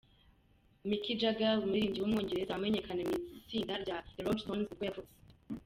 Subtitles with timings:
[0.89, 5.15] Mick Jagger, umuririmbyi w’umwongereza wamenyekanye mu itsinda rya The Rollong Stones nibwo yavutse.